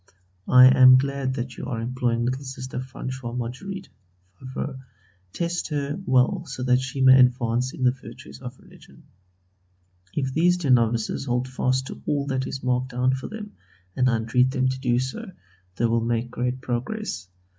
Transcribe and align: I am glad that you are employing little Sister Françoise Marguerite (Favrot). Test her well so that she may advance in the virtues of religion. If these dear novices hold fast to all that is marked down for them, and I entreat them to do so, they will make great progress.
I 0.47 0.65
am 0.65 0.97
glad 0.97 1.35
that 1.35 1.57
you 1.57 1.67
are 1.67 1.79
employing 1.79 2.25
little 2.25 2.43
Sister 2.43 2.79
Françoise 2.79 3.37
Marguerite 3.37 3.89
(Favrot). 4.35 4.79
Test 5.31 5.67
her 5.67 5.99
well 6.07 6.43
so 6.47 6.63
that 6.63 6.81
she 6.81 7.01
may 7.01 7.19
advance 7.19 7.71
in 7.75 7.83
the 7.83 7.91
virtues 7.91 8.41
of 8.41 8.57
religion. 8.57 9.03
If 10.15 10.33
these 10.33 10.57
dear 10.57 10.71
novices 10.71 11.25
hold 11.25 11.47
fast 11.47 11.85
to 11.85 12.01
all 12.07 12.25
that 12.25 12.47
is 12.47 12.63
marked 12.63 12.89
down 12.89 13.13
for 13.13 13.27
them, 13.27 13.51
and 13.95 14.09
I 14.09 14.17
entreat 14.17 14.49
them 14.49 14.69
to 14.69 14.79
do 14.79 14.97
so, 14.97 15.33
they 15.75 15.85
will 15.85 16.01
make 16.01 16.31
great 16.31 16.61
progress. 16.61 17.27